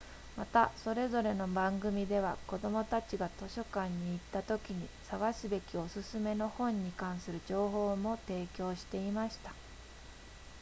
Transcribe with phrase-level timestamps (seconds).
[0.35, 9.53] またそれぞれの番組では子どもたちが図書館に行ったときに探すべきお勧めの本に関する情報も提供していました